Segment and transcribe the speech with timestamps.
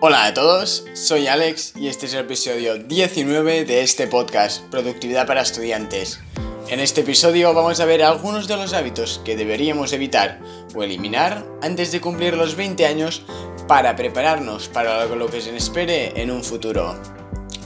[0.00, 5.26] Hola a todos, soy Alex y este es el episodio 19 de este podcast, Productividad
[5.26, 6.20] para Estudiantes.
[6.68, 10.38] En este episodio vamos a ver algunos de los hábitos que deberíamos evitar
[10.72, 13.24] o eliminar antes de cumplir los 20 años
[13.66, 16.96] para prepararnos para lo que se espere en un futuro.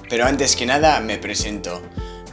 [0.08, 1.82] Pero antes que nada me presento.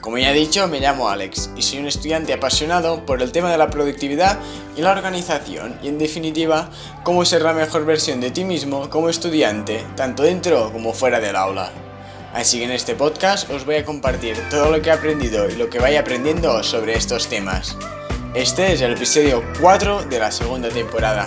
[0.02, 3.52] Como ya he dicho, me llamo Alex y soy un estudiante apasionado por el tema
[3.52, 4.39] de la productividad
[4.77, 6.70] y la organización y en definitiva
[7.04, 11.35] cómo ser la mejor versión de ti mismo como estudiante, tanto dentro como fuera del
[11.35, 11.71] aula.
[12.34, 15.55] Así que en este podcast os voy a compartir todo lo que he aprendido y
[15.55, 17.76] lo que vaya aprendiendo sobre estos temas.
[18.34, 21.26] Este es el episodio 4 de la segunda temporada,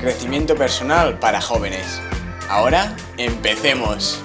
[0.00, 2.00] Crecimiento Personal para Jóvenes.
[2.48, 4.23] Ahora, empecemos.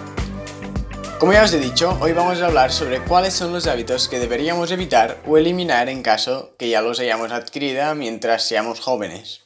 [1.20, 4.20] Como ya os he dicho, hoy vamos a hablar sobre cuáles son los hábitos que
[4.20, 9.42] deberíamos evitar o eliminar en caso que ya los hayamos adquirido mientras seamos jóvenes.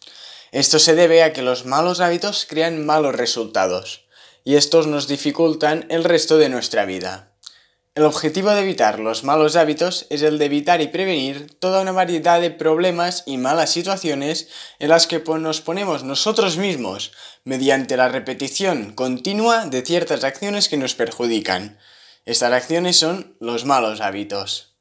[0.52, 4.06] Esto se debe a que los malos hábitos crean malos resultados,
[4.44, 7.33] y estos nos dificultan el resto de nuestra vida.
[7.96, 11.92] El objetivo de evitar los malos hábitos es el de evitar y prevenir toda una
[11.92, 14.48] variedad de problemas y malas situaciones
[14.80, 17.12] en las que nos ponemos nosotros mismos
[17.44, 21.78] mediante la repetición continua de ciertas acciones que nos perjudican.
[22.26, 24.74] Estas acciones son los malos hábitos.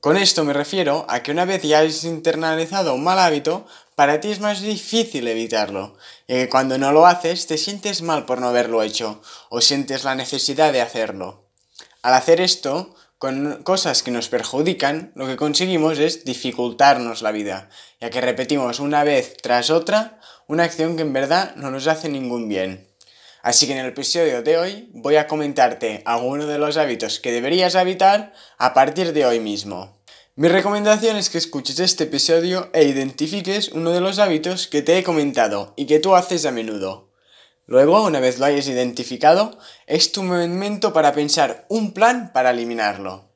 [0.00, 4.20] Con esto me refiero a que una vez ya has internalizado un mal hábito, para
[4.20, 8.40] ti es más difícil evitarlo, y que cuando no lo haces te sientes mal por
[8.40, 11.47] no haberlo hecho, o sientes la necesidad de hacerlo.
[12.08, 17.68] Al hacer esto, con cosas que nos perjudican, lo que conseguimos es dificultarnos la vida,
[18.00, 22.08] ya que repetimos una vez tras otra una acción que en verdad no nos hace
[22.08, 22.88] ningún bien.
[23.42, 27.30] Así que en el episodio de hoy voy a comentarte algunos de los hábitos que
[27.30, 30.00] deberías evitar a partir de hoy mismo.
[30.34, 34.96] Mi recomendación es que escuches este episodio e identifiques uno de los hábitos que te
[34.96, 37.07] he comentado y que tú haces a menudo.
[37.68, 43.28] Luego, una vez lo hayas identificado, es tu momento para pensar un plan para eliminarlo.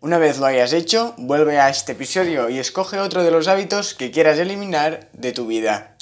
[0.00, 3.94] Una vez lo hayas hecho, vuelve a este episodio y escoge otro de los hábitos
[3.94, 5.96] que quieras eliminar de tu vida.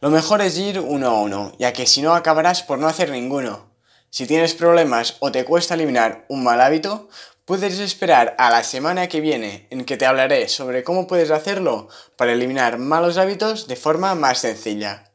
[0.00, 3.10] Lo mejor es ir uno a uno, ya que si no acabarás por no hacer
[3.10, 3.70] ninguno.
[4.08, 7.10] Si tienes problemas o te cuesta eliminar un mal hábito,
[7.44, 11.88] puedes esperar a la semana que viene en que te hablaré sobre cómo puedes hacerlo
[12.16, 15.09] para eliminar malos hábitos de forma más sencilla.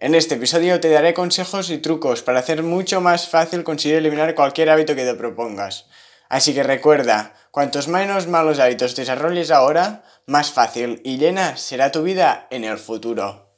[0.00, 4.36] En este episodio te daré consejos y trucos para hacer mucho más fácil conseguir eliminar
[4.36, 5.86] cualquier hábito que te propongas.
[6.28, 12.04] Así que recuerda, cuantos menos malos hábitos desarrolles ahora, más fácil y llena será tu
[12.04, 13.50] vida en el futuro.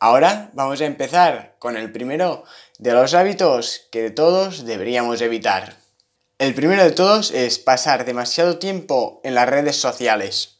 [0.00, 2.42] Ahora vamos a empezar con el primero
[2.80, 5.76] de los hábitos que todos deberíamos evitar.
[6.40, 10.53] El primero de todos es pasar demasiado tiempo en las redes sociales.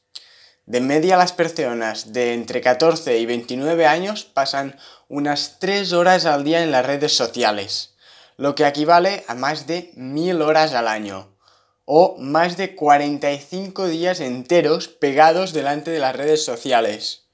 [0.67, 6.43] De media las personas de entre 14 y 29 años pasan unas 3 horas al
[6.43, 7.95] día en las redes sociales,
[8.39, 11.37] lo que equivale a más de 1000 horas al año,
[11.85, 17.25] o más de 45 días enteros pegados delante de las redes sociales.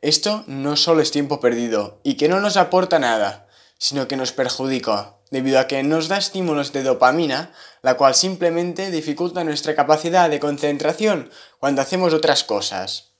[0.00, 3.48] Esto no solo es tiempo perdido y que no nos aporta nada,
[3.78, 7.52] sino que nos perjudica, debido a que nos da estímulos de dopamina,
[7.82, 13.14] la cual simplemente dificulta nuestra capacidad de concentración cuando hacemos otras cosas.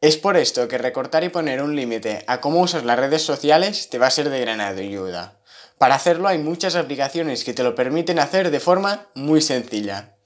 [0.00, 3.90] Es por esto que recortar y poner un límite a cómo usas las redes sociales
[3.90, 5.40] te va a ser de gran ayuda.
[5.76, 10.16] Para hacerlo hay muchas aplicaciones que te lo permiten hacer de forma muy sencilla.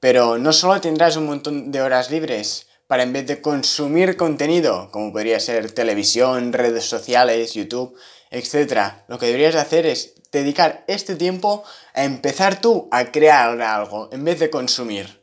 [0.00, 4.90] Pero no solo tendrás un montón de horas libres para en vez de consumir contenido,
[4.92, 7.96] como podría ser televisión, redes sociales, YouTube,
[8.36, 11.64] etc., lo que deberías hacer es dedicar este tiempo
[11.94, 15.22] a empezar tú a crear algo en vez de consumir.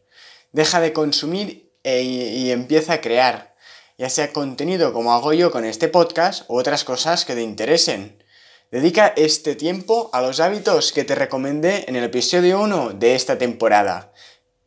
[0.52, 3.56] Deja de consumir e, y empieza a crear,
[3.98, 8.24] ya sea contenido como hago yo con este podcast u otras cosas que te interesen.
[8.72, 13.38] Dedica este tiempo a los hábitos que te recomendé en el episodio 1 de esta
[13.38, 14.12] temporada,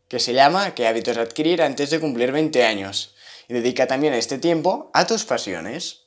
[0.07, 3.17] que se llama ¿Qué hábitos adquirir antes de cumplir 20 años?
[3.49, 6.06] Y dedica también este tiempo a tus pasiones.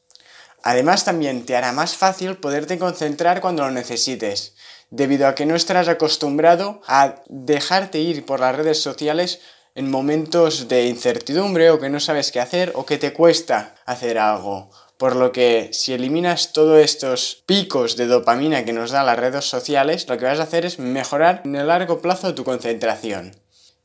[0.63, 4.55] Además también te hará más fácil poderte concentrar cuando lo necesites,
[4.89, 9.39] debido a que no estarás acostumbrado a dejarte ir por las redes sociales
[9.75, 14.17] en momentos de incertidumbre o que no sabes qué hacer o que te cuesta hacer
[14.17, 14.71] algo.
[14.97, 19.45] Por lo que si eliminas todos estos picos de dopamina que nos dan las redes
[19.45, 23.31] sociales, lo que vas a hacer es mejorar en el largo plazo tu concentración.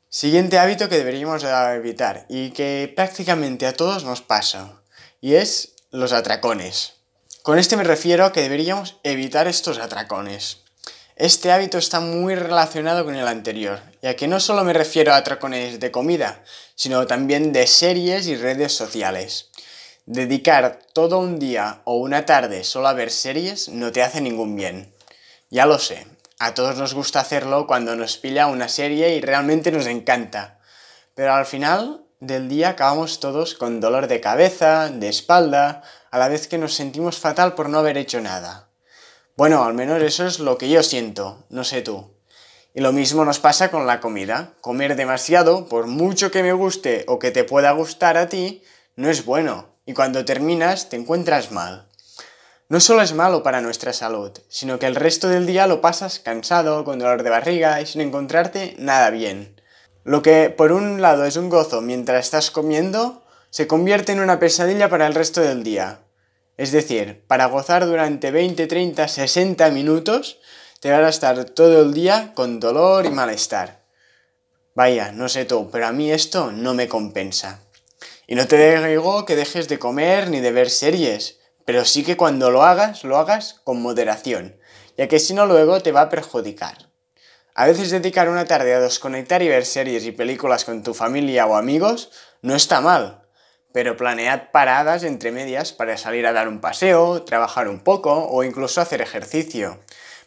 [0.08, 4.82] Siguiente hábito que deberíamos evitar y que prácticamente a todos nos pasa,
[5.20, 6.94] y es los atracones.
[7.44, 10.64] Con este me refiero a que deberíamos evitar estos atracones.
[11.14, 15.18] Este hábito está muy relacionado con el anterior, ya que no solo me refiero a
[15.18, 16.42] atracones de comida,
[16.74, 19.50] sino también de series y redes sociales.
[20.04, 24.56] Dedicar todo un día o una tarde solo a ver series no te hace ningún
[24.56, 24.92] bien.
[25.48, 26.08] Ya lo sé,
[26.40, 30.58] a todos nos gusta hacerlo cuando nos pilla una serie y realmente nos encanta,
[31.14, 36.28] pero al final del día acabamos todos con dolor de cabeza, de espalda, a la
[36.28, 38.70] vez que nos sentimos fatal por no haber hecho nada.
[39.36, 42.14] Bueno, al menos eso es lo que yo siento, no sé tú.
[42.72, 44.54] Y lo mismo nos pasa con la comida.
[44.60, 48.62] Comer demasiado, por mucho que me guste o que te pueda gustar a ti,
[48.96, 49.76] no es bueno.
[49.86, 51.88] Y cuando terminas te encuentras mal.
[52.68, 56.18] No solo es malo para nuestra salud, sino que el resto del día lo pasas
[56.18, 59.53] cansado, con dolor de barriga y sin encontrarte nada bien.
[60.04, 64.38] Lo que por un lado es un gozo mientras estás comiendo, se convierte en una
[64.38, 66.00] pesadilla para el resto del día.
[66.58, 70.38] Es decir, para gozar durante 20, 30, 60 minutos,
[70.80, 73.86] te vas a estar todo el día con dolor y malestar.
[74.74, 77.60] Vaya, no sé tú, pero a mí esto no me compensa.
[78.26, 82.18] Y no te digo que dejes de comer ni de ver series, pero sí que
[82.18, 84.58] cuando lo hagas, lo hagas con moderación,
[84.98, 86.93] ya que si no luego te va a perjudicar.
[87.56, 91.46] A veces dedicar una tarde a desconectar y ver series y películas con tu familia
[91.46, 92.10] o amigos
[92.42, 93.22] no está mal,
[93.72, 98.42] pero planead paradas entre medias para salir a dar un paseo, trabajar un poco o
[98.42, 99.78] incluso hacer ejercicio.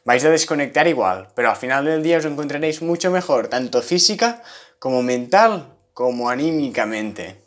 [0.06, 4.42] Vais a desconectar igual, pero al final del día os encontraréis mucho mejor, tanto física
[4.80, 7.42] como mental como anímicamente.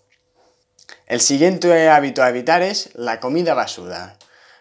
[1.06, 4.18] El siguiente hábito a evitar es la comida basura.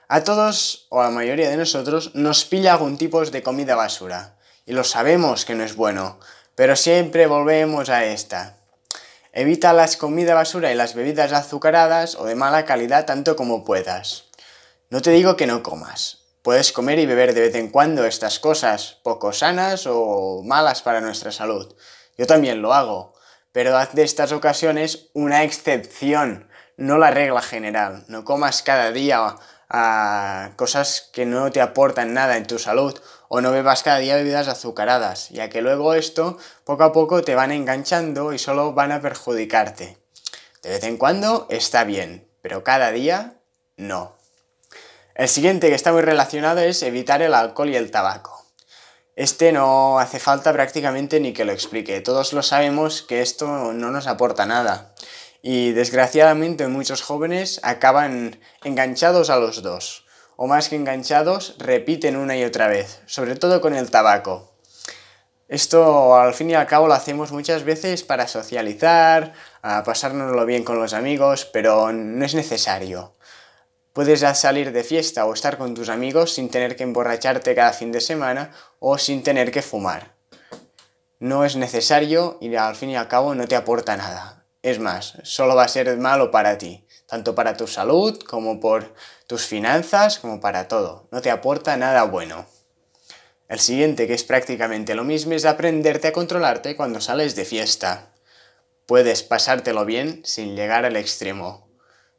[0.07, 4.38] A todos o a la mayoría de nosotros nos pilla algún tipo de comida basura
[4.69, 6.19] y lo sabemos que no es bueno,
[6.53, 8.57] pero siempre volvemos a esta.
[9.33, 14.25] Evita las comidas basura y las bebidas azucaradas o de mala calidad tanto como puedas.
[14.91, 16.19] No te digo que no comas.
[16.43, 21.01] Puedes comer y beber de vez en cuando estas cosas poco sanas o malas para
[21.01, 21.75] nuestra salud.
[22.15, 23.15] Yo también lo hago,
[23.51, 28.05] pero haz de estas ocasiones una excepción, no la regla general.
[28.07, 29.35] No comas cada día
[29.67, 32.99] a cosas que no te aportan nada en tu salud
[33.29, 37.35] o no bebas cada día bebidas azucaradas, ya que luego esto poco a poco te
[37.35, 39.97] van enganchando y solo van a perjudicarte.
[40.61, 43.35] De vez en cuando está bien, pero cada día
[43.77, 44.17] no.
[45.15, 48.45] El siguiente que está muy relacionado es evitar el alcohol y el tabaco.
[49.15, 53.91] Este no hace falta prácticamente ni que lo explique, todos lo sabemos que esto no
[53.91, 54.93] nos aporta nada
[55.41, 60.05] y desgraciadamente muchos jóvenes acaban enganchados a los dos,
[60.41, 64.53] o más que enganchados, repiten una y otra vez, sobre todo con el tabaco.
[65.49, 70.63] Esto al fin y al cabo lo hacemos muchas veces para socializar, a pasárnoslo bien
[70.63, 73.15] con los amigos, pero no es necesario.
[73.91, 77.91] Puedes salir de fiesta o estar con tus amigos sin tener que emborracharte cada fin
[77.91, 80.15] de semana o sin tener que fumar.
[81.19, 84.45] No es necesario y al fin y al cabo no te aporta nada.
[84.61, 88.93] Es más, solo va a ser malo para ti, tanto para tu salud como por
[89.25, 91.07] tus finanzas, como para todo.
[91.11, 92.45] No te aporta nada bueno.
[93.47, 98.09] El siguiente, que es prácticamente lo mismo, es aprenderte a controlarte cuando sales de fiesta.
[98.85, 101.67] Puedes pasártelo bien sin llegar al extremo.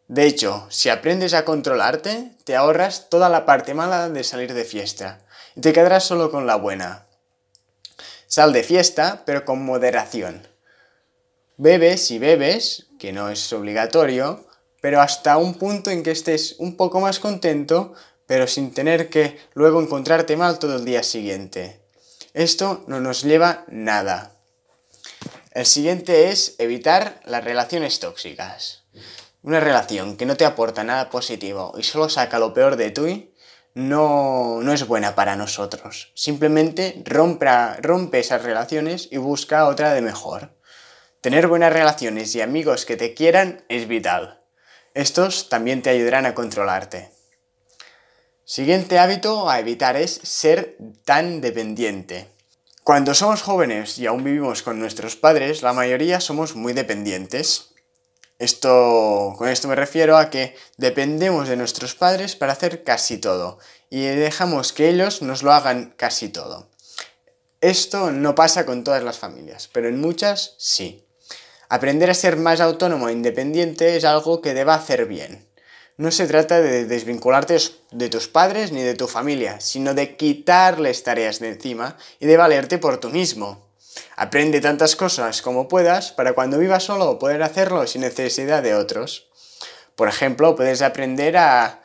[0.08, 4.64] De hecho, si aprendes a controlarte, te ahorras toda la parte mala de salir de
[4.64, 5.20] fiesta
[5.54, 7.06] y te quedarás solo con la buena.
[8.26, 10.48] Sal de fiesta, pero con moderación.
[11.56, 14.49] Bebes y bebes, que no es obligatorio,
[14.80, 17.94] pero hasta un punto en que estés un poco más contento,
[18.26, 21.80] pero sin tener que luego encontrarte mal todo el día siguiente.
[22.32, 24.32] Esto no nos lleva nada.
[25.52, 28.84] El siguiente es evitar las relaciones tóxicas.
[29.42, 33.34] Una relación que no te aporta nada positivo y solo saca lo peor de ti,
[33.74, 36.12] no, no es buena para nosotros.
[36.14, 37.46] Simplemente rompe,
[37.80, 40.56] rompe esas relaciones y busca otra de mejor.
[41.20, 44.39] Tener buenas relaciones y amigos que te quieran es vital.
[44.94, 47.10] Estos también te ayudarán a controlarte.
[48.44, 52.26] Siguiente hábito a evitar es ser tan dependiente.
[52.82, 57.74] Cuando somos jóvenes y aún vivimos con nuestros padres, la mayoría somos muy dependientes.
[58.40, 63.58] Esto, con esto me refiero a que dependemos de nuestros padres para hacer casi todo
[63.90, 66.68] y dejamos que ellos nos lo hagan casi todo.
[67.60, 71.06] Esto no pasa con todas las familias, pero en muchas sí.
[71.72, 75.46] Aprender a ser más autónomo e independiente es algo que deba hacer bien.
[75.96, 77.56] No se trata de desvincularte
[77.92, 82.36] de tus padres ni de tu familia, sino de quitarles tareas de encima y de
[82.36, 83.70] valerte por tú mismo.
[84.16, 89.28] Aprende tantas cosas como puedas para cuando vivas solo poder hacerlo sin necesidad de otros.
[89.94, 91.82] Por ejemplo, puedes aprender a,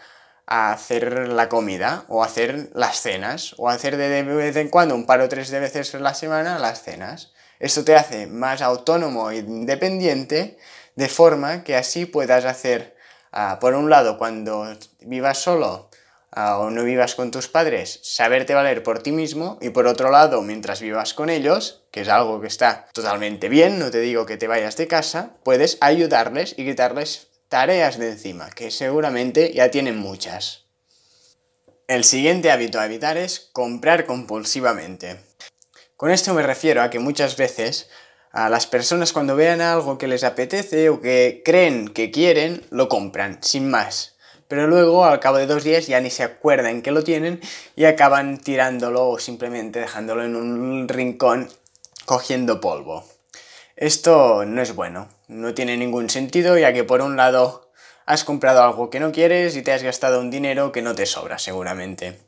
[0.48, 5.22] hacer la comida o hacer las cenas o hacer de vez en cuando un par
[5.22, 7.35] o tres de veces a la semana las cenas.
[7.60, 10.58] Esto te hace más autónomo e independiente,
[10.96, 12.96] de forma que así puedas hacer,
[13.32, 14.68] ah, por un lado, cuando
[15.02, 15.90] vivas solo,
[16.36, 20.42] o no vivas con tus padres, saberte valer por ti mismo y por otro lado,
[20.42, 24.36] mientras vivas con ellos, que es algo que está totalmente bien, no te digo que
[24.36, 29.98] te vayas de casa, puedes ayudarles y quitarles tareas de encima, que seguramente ya tienen
[29.98, 30.66] muchas.
[31.88, 35.20] El siguiente hábito a evitar es comprar compulsivamente.
[35.98, 37.90] Con esto me refiero a que muchas veces
[38.34, 42.90] a las personas cuando vean algo que les apetece o que creen que quieren, lo
[42.90, 44.18] compran, sin más.
[44.50, 47.40] Pero luego, al cabo de dos días, ya ni se acuerdan que lo tienen
[47.78, 51.50] y acaban tirándolo o simplemente dejándolo en un rincón
[52.06, 53.06] cogiendo polvo.
[53.78, 57.72] Esto no es bueno, no tiene ningún sentido ya que por un lado
[58.06, 61.06] has comprado algo que no quieres y te has gastado un dinero que no te
[61.06, 62.20] sobra seguramente.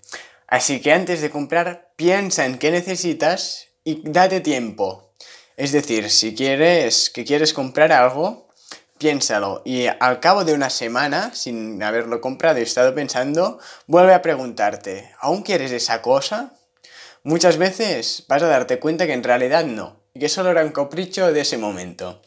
[0.48, 5.14] Así que antes de comprar, piensa en qué necesitas y date tiempo.
[5.58, 8.48] Es decir, si quieres que quieres comprar algo,
[8.98, 14.22] piénsalo y al cabo de una semana, sin haberlo comprado y estado pensando, vuelve a
[14.22, 16.54] preguntarte, ¿aún quieres esa cosa?
[17.24, 20.72] Muchas veces vas a darte cuenta que en realidad no, y que solo era un
[20.72, 22.22] capricho de ese momento.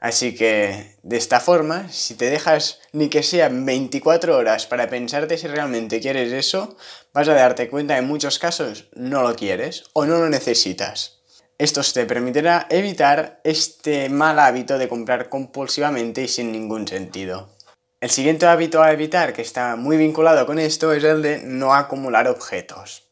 [0.00, 5.36] Así que, de esta forma, si te dejas ni que sean 24 horas para pensarte
[5.36, 6.74] si realmente quieres eso,
[7.12, 11.20] vas a darte cuenta que en muchos casos no lo quieres o no lo necesitas.
[11.58, 17.54] Esto te permitirá evitar este mal hábito de comprar compulsivamente y sin ningún sentido.
[18.00, 21.74] El siguiente hábito a evitar, que está muy vinculado con esto, es el de no
[21.74, 23.10] acumular objetos.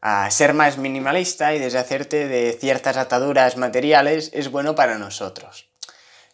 [0.00, 5.69] A ser más minimalista y deshacerte de ciertas ataduras materiales es bueno para nosotros.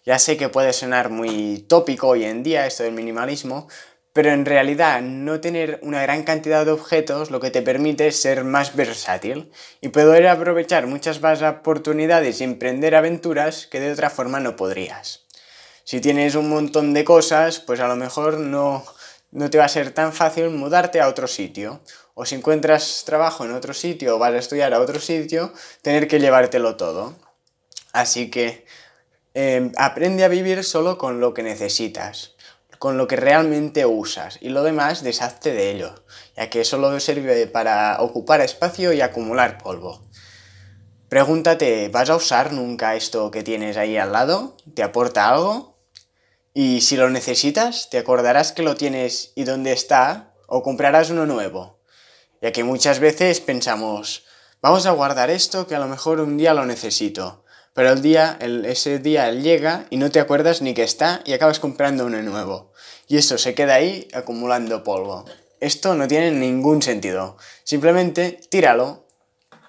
[0.07, 3.67] Ya sé que puede sonar muy tópico hoy en día esto del minimalismo,
[4.13, 8.23] pero en realidad no tener una gran cantidad de objetos lo que te permite es
[8.23, 14.09] ser más versátil y poder aprovechar muchas más oportunidades y emprender aventuras que de otra
[14.09, 15.27] forma no podrías.
[15.83, 18.85] Si tienes un montón de cosas, pues a lo mejor no,
[19.33, 21.81] no te va a ser tan fácil mudarte a otro sitio.
[22.15, 26.07] O si encuentras trabajo en otro sitio o vas a estudiar a otro sitio, tener
[26.07, 27.17] que llevártelo todo.
[27.93, 28.65] Así que
[29.39, 32.37] eh, aprende a vivir solo con lo que necesitas
[32.79, 36.05] con lo que realmente usas y lo demás deshazte de ello,
[36.37, 40.03] ya que solo sirve para ocupar espacio y acumular polvo.
[41.09, 44.57] Pregúntate, ¿vas a usar nunca esto que tienes ahí al lado?
[44.75, 45.79] ¿Te aporta algo?
[46.53, 51.27] Y si lo necesitas, te acordarás que lo tienes y dónde está, o comprarás uno
[51.27, 51.81] nuevo.
[52.43, 54.25] Ya que muchas veces pensamos,
[54.61, 57.46] vamos a guardar esto que a lo mejor un día lo necesito.
[57.77, 61.61] Pero el día, ese día llega y no te acuerdas ni que está y acabas
[61.61, 62.73] comprando uno nuevo.
[63.07, 65.27] Y eso se queda ahí acumulando polvo.
[65.61, 67.37] Esto no tiene ningún sentido.
[67.65, 69.07] Simplemente tíralo.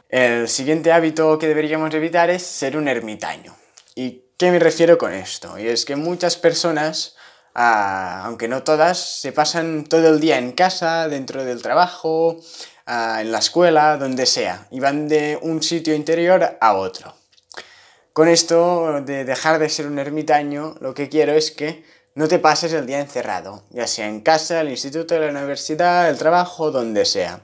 [0.07, 3.53] El siguiente hábito que deberíamos evitar es ser un ermitaño.
[3.93, 5.59] ¿Y qué me refiero con esto?
[5.59, 7.17] Y es que muchas personas,
[7.55, 12.39] ah, aunque no todas, se pasan todo el día en casa, dentro del trabajo,
[12.85, 17.13] ah, en la escuela, donde sea, y van de un sitio interior a otro.
[18.17, 22.39] Con esto de dejar de ser un ermitaño, lo que quiero es que no te
[22.39, 27.05] pases el día encerrado, ya sea en casa, el instituto, la universidad, el trabajo, donde
[27.05, 27.41] sea.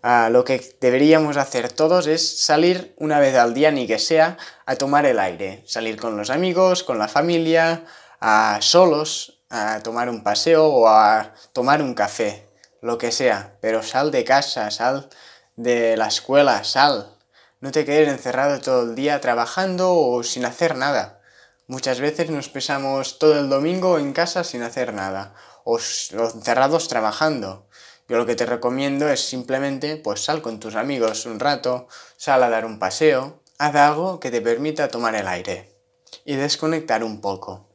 [0.00, 4.38] Ah, lo que deberíamos hacer todos es salir una vez al día, ni que sea,
[4.66, 7.84] a tomar el aire, salir con los amigos, con la familia,
[8.20, 12.46] a solos, a tomar un paseo o a tomar un café,
[12.82, 15.08] lo que sea, pero sal de casa, sal
[15.56, 17.17] de la escuela, sal,
[17.60, 21.20] no te quedes encerrado todo el día trabajando o sin hacer nada.
[21.66, 25.34] Muchas veces nos pesamos todo el domingo en casa sin hacer nada
[25.64, 27.68] o encerrados trabajando.
[28.08, 32.42] Yo lo que te recomiendo es simplemente pues sal con tus amigos un rato, sal
[32.42, 35.76] a dar un paseo, haz algo que te permita tomar el aire
[36.24, 37.68] y desconectar un poco.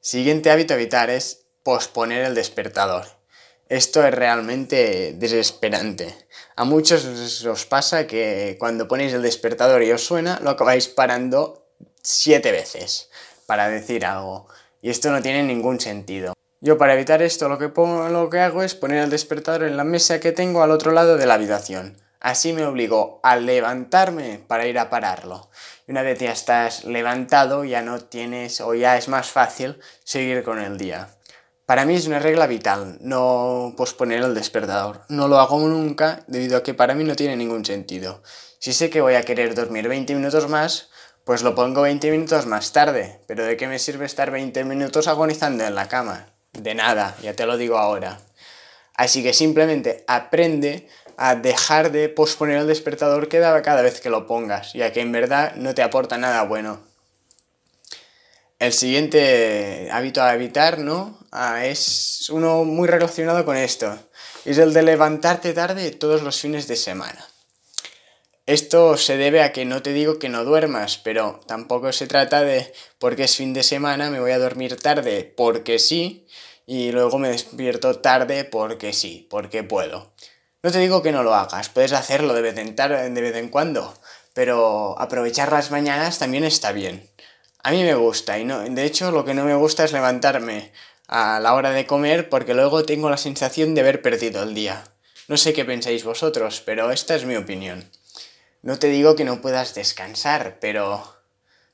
[0.00, 3.06] Siguiente hábito a evitar es posponer el despertador.
[3.68, 6.16] Esto es realmente desesperante.
[6.60, 7.06] A muchos
[7.46, 11.64] os pasa que cuando ponéis el despertador y os suena, lo acabáis parando
[12.02, 13.08] siete veces
[13.46, 14.46] para decir algo.
[14.82, 16.34] Y esto no tiene ningún sentido.
[16.60, 19.78] Yo para evitar esto lo que, pongo, lo que hago es poner el despertador en
[19.78, 21.96] la mesa que tengo al otro lado de la habitación.
[22.20, 25.48] Así me obligo a levantarme para ir a pararlo.
[25.88, 30.42] Y una vez ya estás levantado ya no tienes o ya es más fácil seguir
[30.42, 31.08] con el día.
[31.70, 35.02] Para mí es una regla vital no posponer el despertador.
[35.08, 38.24] No lo hago nunca debido a que para mí no tiene ningún sentido.
[38.58, 40.88] Si sé que voy a querer dormir 20 minutos más,
[41.22, 43.20] pues lo pongo 20 minutos más tarde.
[43.28, 46.26] Pero ¿de qué me sirve estar 20 minutos agonizando en la cama?
[46.54, 48.18] De nada, ya te lo digo ahora.
[48.96, 54.72] Así que simplemente aprende a dejar de posponer el despertador cada vez que lo pongas,
[54.72, 56.80] ya que en verdad no te aporta nada bueno.
[58.58, 61.19] El siguiente hábito a evitar, ¿no?
[61.32, 63.96] Ah, es uno muy relacionado con esto.
[64.44, 67.24] Es el de levantarte tarde todos los fines de semana.
[68.46, 72.42] Esto se debe a que no te digo que no duermas, pero tampoco se trata
[72.42, 76.26] de porque es fin de semana me voy a dormir tarde porque sí
[76.66, 80.12] y luego me despierto tarde porque sí, porque puedo.
[80.64, 83.50] No te digo que no lo hagas, puedes hacerlo de vez en, de vez en
[83.50, 83.94] cuando,
[84.34, 87.08] pero aprovechar las mañanas también está bien.
[87.62, 90.72] A mí me gusta y no, de hecho lo que no me gusta es levantarme
[91.10, 94.84] a la hora de comer porque luego tengo la sensación de haber perdido el día.
[95.26, 97.90] No sé qué pensáis vosotros, pero esta es mi opinión.
[98.62, 101.16] No te digo que no puedas descansar, pero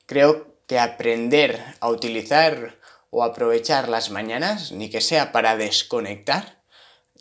[0.07, 2.79] creo que aprender a utilizar
[3.11, 6.63] o aprovechar las mañanas, ni que sea para desconectar,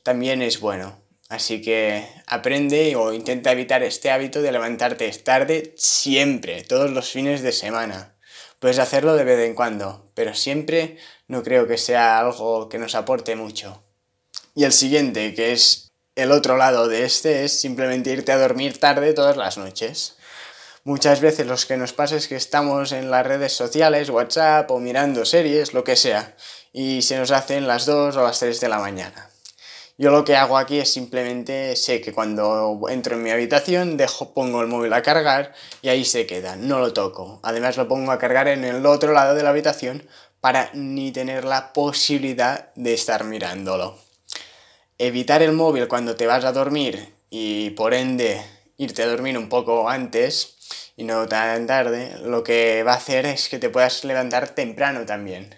[0.03, 0.99] también es bueno.
[1.29, 7.43] Así que aprende o intenta evitar este hábito de levantarte tarde siempre, todos los fines
[7.43, 8.17] de semana.
[8.59, 10.97] Puedes hacerlo de vez en cuando, pero siempre
[11.29, 13.83] no creo que sea algo que nos aporte mucho.
[14.55, 18.79] Y el siguiente, que es el otro lado de este, es simplemente irte a dormir
[18.79, 20.17] tarde todas las noches.
[20.85, 24.79] Muchas veces lo que nos pasa es que estamos en las redes sociales, WhatsApp o
[24.79, 26.37] mirando series, lo que sea,
[26.73, 29.29] y se nos hacen las 2 o las 3 de la mañana.
[29.99, 34.35] Yo lo que hago aquí es simplemente sé que cuando entro en mi habitación dejo,
[34.35, 37.41] pongo el móvil a cargar y ahí se queda, no lo toco.
[37.43, 40.07] Además lo pongo a cargar en el otro lado de la habitación
[40.41, 43.99] para ni tener la posibilidad de estar mirándolo.
[44.99, 48.43] Evitar el móvil cuando te vas a dormir y por ende
[48.77, 50.57] irte a dormir un poco antes
[50.97, 55.05] y no tan tarde, lo que va a hacer es que te puedas levantar temprano
[55.05, 55.55] también.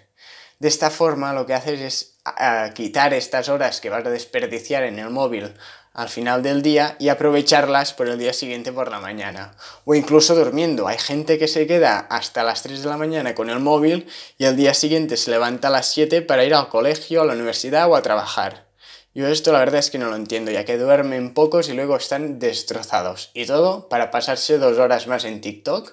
[0.59, 4.99] De esta forma lo que haces es quitar estas horas que vas a desperdiciar en
[4.99, 5.53] el móvil
[5.99, 9.51] al final del día y aprovecharlas por el día siguiente por la mañana.
[9.83, 10.87] O incluso durmiendo.
[10.87, 14.45] Hay gente que se queda hasta las 3 de la mañana con el móvil y
[14.45, 17.89] al día siguiente se levanta a las 7 para ir al colegio, a la universidad
[17.91, 18.69] o a trabajar.
[19.13, 21.97] Yo esto la verdad es que no lo entiendo, ya que duermen pocos y luego
[21.97, 23.31] están destrozados.
[23.33, 25.91] Y todo para pasarse dos horas más en TikTok.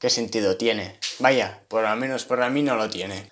[0.00, 0.98] ¿Qué sentido tiene?
[1.20, 3.30] Vaya, por lo menos por mí no lo tiene.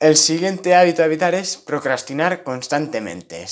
[0.00, 3.46] El siguiente hábito a evitar es procrastinar constantemente.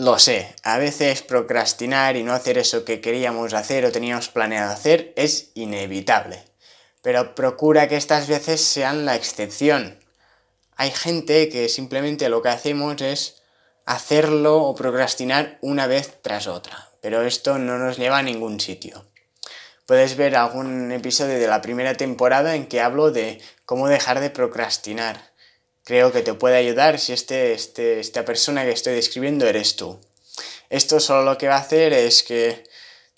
[0.00, 4.72] Lo sé, a veces procrastinar y no hacer eso que queríamos hacer o teníamos planeado
[4.72, 6.42] hacer es inevitable.
[7.02, 10.02] Pero procura que estas veces sean la excepción.
[10.74, 13.42] Hay gente que simplemente lo que hacemos es
[13.84, 19.04] hacerlo o procrastinar una vez tras otra, pero esto no nos lleva a ningún sitio.
[19.84, 24.30] Puedes ver algún episodio de la primera temporada en que hablo de cómo dejar de
[24.30, 25.29] procrastinar.
[25.90, 29.98] Creo que te puede ayudar si este, este, esta persona que estoy describiendo eres tú.
[30.68, 32.62] Esto solo lo que va a hacer es que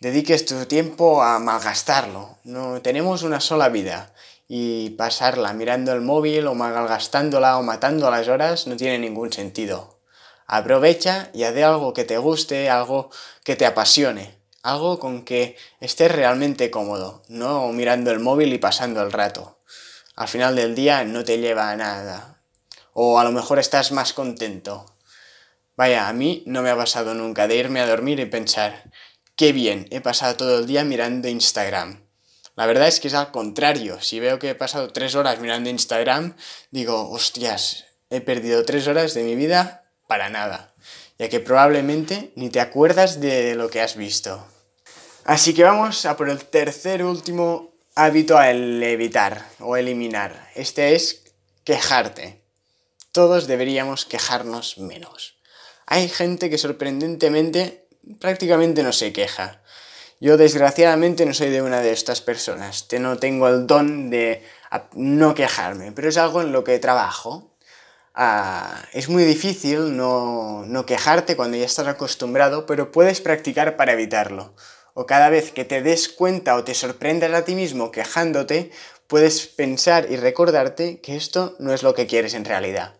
[0.01, 2.39] dediques tu tiempo a malgastarlo.
[2.45, 4.15] No tenemos una sola vida
[4.49, 10.01] y pasarla mirando el móvil o malgastándola o matando las horas no tiene ningún sentido.
[10.47, 13.11] Aprovecha y haz algo que te guste, algo
[13.45, 19.03] que te apasione algo con que estés realmente cómodo, no mirando el móvil y pasando
[19.03, 19.59] el rato.
[20.17, 22.42] Al final del día no te lleva a nada.
[22.93, 24.87] O a lo mejor estás más contento.
[25.77, 28.91] Vaya, a mí no me ha pasado nunca de irme a dormir y pensar,
[29.37, 32.03] qué bien, he pasado todo el día mirando Instagram.
[32.55, 34.01] La verdad es que es al contrario.
[34.01, 36.37] Si veo que he pasado tres horas mirando Instagram,
[36.71, 40.75] digo, hostias, he perdido tres horas de mi vida para nada.
[41.19, 44.47] Ya que probablemente ni te acuerdas de lo que has visto.
[45.25, 50.51] Así que vamos a por el tercer último hábito a evitar o eliminar.
[50.55, 51.25] Este es
[51.65, 52.42] quejarte.
[53.12, 55.37] Todos deberíamos quejarnos menos.
[55.87, 57.87] Hay gente que sorprendentemente
[58.18, 59.62] prácticamente no se queja.
[60.18, 62.87] Yo desgraciadamente no soy de una de estas personas.
[62.98, 64.42] No tengo el don de
[64.94, 67.55] no quejarme, pero es algo en lo que trabajo.
[68.14, 73.92] Ah, es muy difícil no, no quejarte cuando ya estás acostumbrado, pero puedes practicar para
[73.92, 74.55] evitarlo
[74.94, 78.70] o cada vez que te des cuenta o te sorprendas a ti mismo quejándote,
[79.07, 82.94] puedes pensar y recordarte que esto no es lo que quieres en realidad.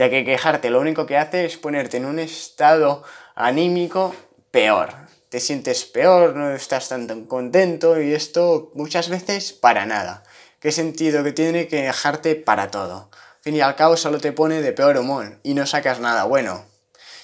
[0.00, 4.14] Ya que quejarte lo único que hace es ponerte en un estado anímico
[4.50, 4.94] peor.
[5.28, 10.22] Te sientes peor, no estás tan, contento y esto muchas veces para nada.
[10.58, 13.10] ¿Qué sentido que tiene quejarte para todo?
[13.12, 16.24] Al fin y al cabo solo te pone de peor humor y no sacas nada
[16.24, 16.64] bueno.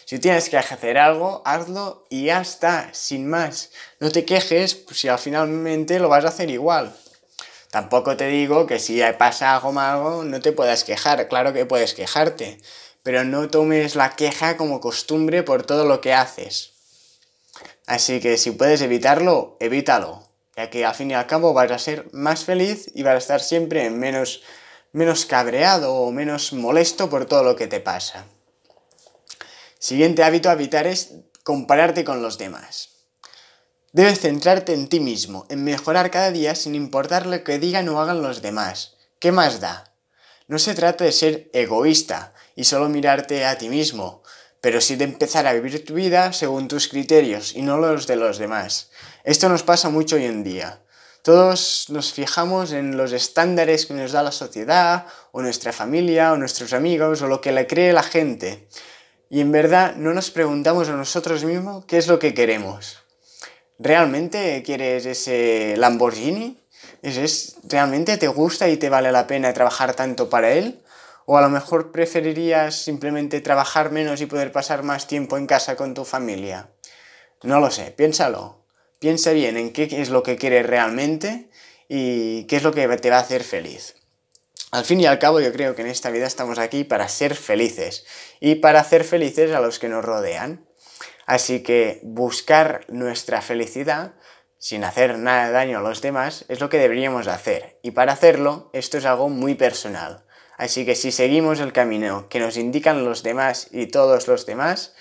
[0.04, 3.70] Si tienes que hacer algo, hazlo y ya está, sin más.
[4.00, 6.94] No te quejes si al finalmente lo vas a hacer igual.
[7.76, 11.92] Tampoco te digo que si pasa algo malo no te puedas quejar, claro que puedes
[11.92, 12.58] quejarte,
[13.02, 16.72] pero no tomes la queja como costumbre por todo lo que haces.
[17.86, 20.26] Así que si puedes evitarlo, evítalo.
[20.56, 23.18] ya que al fin y al cabo vas a ser más feliz y vas a
[23.18, 24.42] estar siempre menos,
[24.92, 28.24] menos cabreado o menos molesto por todo lo que te pasa.
[29.78, 31.12] Siguiente hábito a evitar es
[31.44, 32.95] compararte con los demás.
[33.96, 37.98] Debes centrarte en ti mismo, en mejorar cada día sin importar lo que digan o
[37.98, 38.98] hagan los demás.
[39.18, 39.94] ¿Qué más da?
[40.48, 44.22] No se trata de ser egoísta y solo mirarte a ti mismo,
[44.60, 48.16] pero sí de empezar a vivir tu vida según tus criterios y no los de
[48.16, 48.90] los demás.
[49.24, 50.82] Esto nos pasa mucho hoy en día.
[51.22, 56.36] Todos nos fijamos en los estándares que nos da la sociedad, o nuestra familia, o
[56.36, 58.68] nuestros amigos, o lo que le cree la gente.
[59.30, 63.05] Y en verdad no nos preguntamos a nosotros mismos qué es lo que queremos.
[63.78, 66.62] ¿Realmente quieres ese Lamborghini?
[67.02, 70.82] ¿Es, ¿Realmente te gusta y te vale la pena trabajar tanto para él?
[71.26, 75.76] ¿O a lo mejor preferirías simplemente trabajar menos y poder pasar más tiempo en casa
[75.76, 76.70] con tu familia?
[77.42, 78.64] No lo sé, piénsalo.
[78.98, 81.50] Piensa bien en qué es lo que quieres realmente
[81.88, 83.94] y qué es lo que te va a hacer feliz.
[84.70, 87.34] Al fin y al cabo yo creo que en esta vida estamos aquí para ser
[87.34, 88.06] felices
[88.40, 90.66] y para hacer felices a los que nos rodean.
[91.26, 94.14] Así que buscar nuestra felicidad
[94.58, 97.78] sin hacer nada de daño a los demás es lo que deberíamos hacer.
[97.82, 100.24] Y para hacerlo esto es algo muy personal.
[100.56, 104.94] Así que si seguimos el camino que nos indican los demás y todos los demás,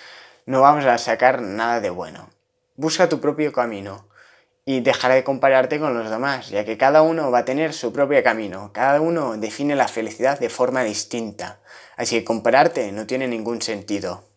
[0.45, 2.29] no vamos a sacar nada de bueno.
[2.75, 4.09] Busca tu propio camino
[4.65, 7.93] y dejará de compararte con los demás, ya que cada uno va a tener su
[7.93, 11.61] propio camino, cada uno define la felicidad de forma distinta,
[11.95, 14.34] así que compararte no tiene ningún sentido.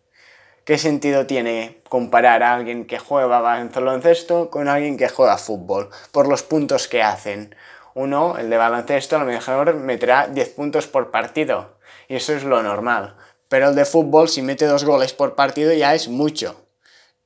[0.68, 5.88] ¿Qué sentido tiene comparar a alguien que juega baloncesto con alguien que juega fútbol?
[6.12, 7.54] Por los puntos que hacen.
[7.94, 12.44] Uno, el de baloncesto, a lo mejor meterá 10 puntos por partido, y eso es
[12.44, 13.16] lo normal.
[13.48, 16.66] Pero el de fútbol, si mete dos goles por partido, ya es mucho.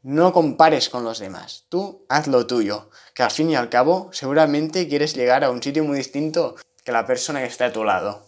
[0.03, 4.09] No compares con los demás, tú haz lo tuyo, que al fin y al cabo
[4.13, 7.83] seguramente quieres llegar a un sitio muy distinto que la persona que está a tu
[7.83, 8.25] lado.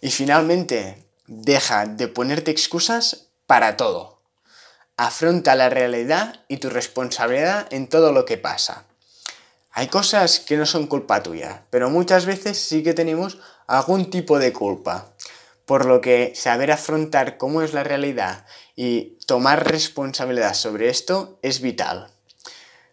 [0.00, 4.22] Y finalmente, deja de ponerte excusas para todo.
[4.96, 8.84] Afronta la realidad y tu responsabilidad en todo lo que pasa.
[9.70, 14.38] Hay cosas que no son culpa tuya, pero muchas veces sí que tenemos algún tipo
[14.38, 15.14] de culpa.
[15.64, 18.44] Por lo que saber afrontar cómo es la realidad
[18.76, 22.12] y tomar responsabilidad sobre esto es vital.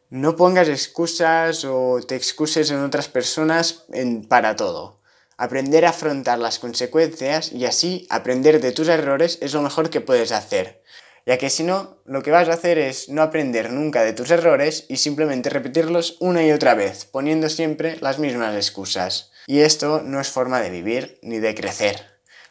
[0.10, 3.86] No pongas excusas o te excuses en otras personas
[4.30, 4.99] para todo.
[5.42, 10.02] Aprender a afrontar las consecuencias y así aprender de tus errores es lo mejor que
[10.02, 10.84] puedes hacer.
[11.26, 14.32] Ya que si no, lo que vas a hacer es no aprender nunca de tus
[14.32, 19.32] errores y simplemente repetirlos una y otra vez, poniendo siempre las mismas excusas.
[19.48, 22.06] Y esto no es forma de vivir ni de crecer.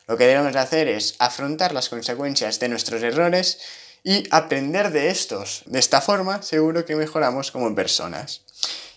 [0.07, 3.61] Lo que debemos hacer es afrontar las consecuencias de nuestros errores
[4.03, 5.63] y aprender de estos.
[5.67, 8.47] De esta forma seguro que mejoramos como personas.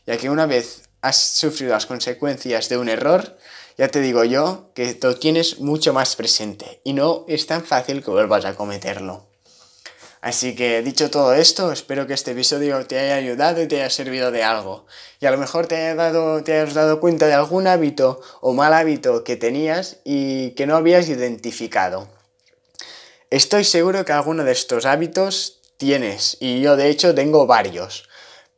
[0.08, 3.38] Ya que una vez has sufrido las consecuencias de un error,
[3.78, 8.04] ya te digo yo que lo tienes mucho más presente y no es tan fácil
[8.04, 9.28] que vuelvas a cometerlo.
[10.22, 13.90] Así que dicho todo esto, espero que este episodio te haya ayudado y te haya
[13.90, 14.86] servido de algo.
[15.20, 18.54] Y a lo mejor te, haya dado, te hayas dado cuenta de algún hábito o
[18.54, 22.08] mal hábito que tenías y que no habías identificado.
[23.32, 28.08] Estoy seguro que alguno de estos hábitos tienes y yo de hecho tengo varios.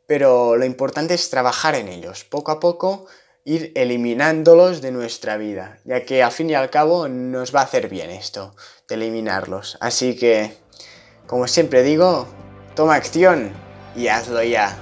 [0.06, 3.06] Pero lo importante es trabajar en ellos, poco a poco
[3.44, 7.64] ir eliminándolos de nuestra vida, ya que al fin y al cabo nos va a
[7.64, 8.54] hacer bien esto,
[8.88, 9.76] de eliminarlos.
[9.80, 10.64] Así que
[11.26, 12.28] como siempre digo,
[12.74, 13.50] toma acción
[13.96, 14.76] y hazlo ya.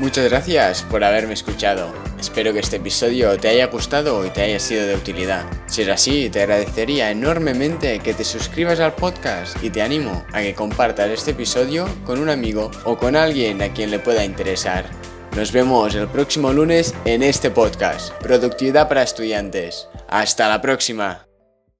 [0.00, 1.92] Muchas gracias por haberme escuchado.
[2.18, 5.44] Espero que este episodio te haya gustado y te haya sido de utilidad.
[5.66, 10.40] Si es así, te agradecería enormemente que te suscribas al podcast y te animo a
[10.40, 14.86] que compartas este episodio con un amigo o con alguien a quien le pueda interesar.
[15.36, 19.88] Nos vemos el próximo lunes en este podcast, Productividad para Estudiantes.
[20.08, 21.23] Hasta la próxima.